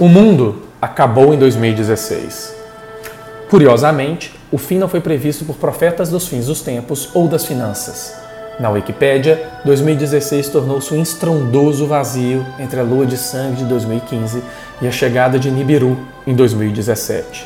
[0.00, 2.54] O mundo acabou em 2016.
[3.50, 8.14] Curiosamente, o fim não foi previsto por profetas dos fins dos tempos ou das finanças.
[8.60, 14.40] Na Wikipédia, 2016 tornou-se um estrondoso vazio entre a lua de sangue de 2015
[14.80, 17.44] e a chegada de Nibiru em 2017.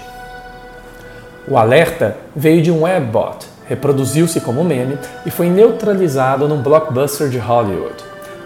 [1.48, 7.38] O alerta veio de um webbot, reproduziu-se como meme e foi neutralizado num blockbuster de
[7.38, 7.96] Hollywood.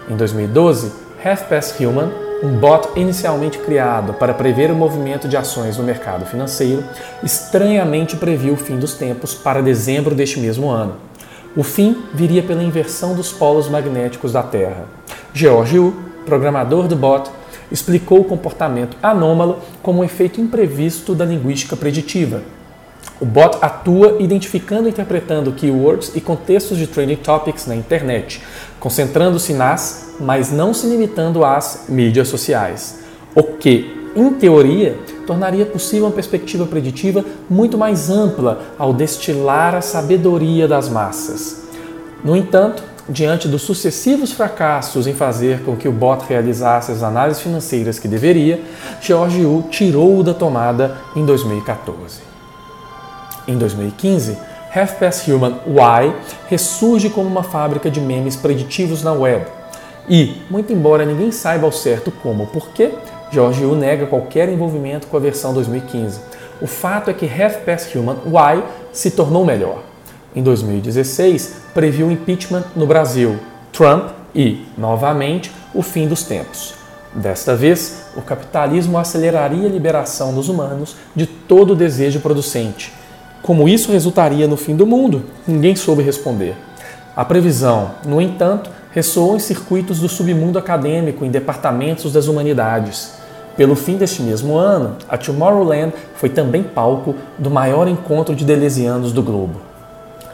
[0.09, 0.93] Em 2012,
[1.25, 6.25] Half Past Human um bot inicialmente criado para prever o movimento de ações no mercado
[6.25, 6.83] financeiro,
[7.23, 10.95] estranhamente previu o fim dos tempos para dezembro deste mesmo ano.
[11.55, 14.85] O fim viria pela inversão dos polos magnéticos da Terra.
[15.33, 17.29] George Wu, programador do bot,
[17.71, 22.41] explicou o comportamento anômalo como um efeito imprevisto da linguística preditiva,
[23.19, 28.41] o bot atua identificando e interpretando keywords e contextos de trending topics na internet,
[28.79, 32.99] concentrando-se nas, mas não se limitando às mídias sociais.
[33.33, 39.81] O que, em teoria, tornaria possível uma perspectiva preditiva muito mais ampla ao destilar a
[39.81, 41.63] sabedoria das massas.
[42.23, 47.41] No entanto, diante dos sucessivos fracassos em fazer com que o bot realizasse as análises
[47.41, 48.61] financeiras que deveria,
[49.01, 52.36] George Yu tirou-o da tomada em 2014.
[53.47, 54.37] Em 2015,
[54.75, 56.13] Half Past Human Y
[56.49, 59.45] ressurge como uma fábrica de memes preditivos na web.
[60.09, 62.91] E, muito embora ninguém saiba ao certo como ou porquê,
[63.31, 66.19] George Yu nega qualquer envolvimento com a versão 2015.
[66.61, 69.81] O fato é que Half Past Human Y se tornou melhor.
[70.35, 73.37] Em 2016, previu o impeachment no Brasil,
[73.71, 76.73] Trump e, novamente, o fim dos tempos.
[77.13, 82.91] Desta vez, o capitalismo aceleraria a liberação dos humanos de todo desejo producente
[83.41, 85.23] como isso resultaria no fim do mundo?
[85.47, 86.55] Ninguém soube responder.
[87.15, 93.13] A previsão, no entanto, ressoou em circuitos do submundo acadêmico em departamentos das humanidades.
[93.55, 99.11] Pelo fim deste mesmo ano, a Tomorrowland foi também palco do maior encontro de delesianos
[99.11, 99.61] do globo.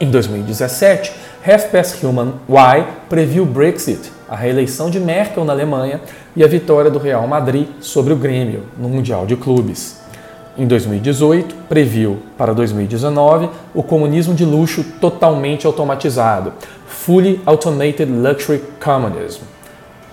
[0.00, 1.12] Em 2017,
[1.46, 6.00] Half Past Human Y previu o Brexit, a reeleição de Merkel na Alemanha
[6.34, 10.03] e a vitória do Real Madrid sobre o Grêmio no Mundial de Clubes.
[10.56, 16.52] Em 2018, previu para 2019 o comunismo de luxo totalmente automatizado,
[16.86, 19.42] Fully Automated Luxury Communism.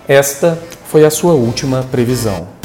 [0.08, 2.61] Esta foi a sua última previsão.